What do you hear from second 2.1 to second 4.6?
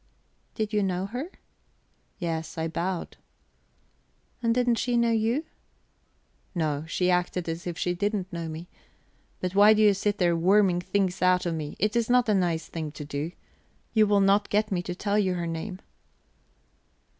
"Yes. I bowed." "And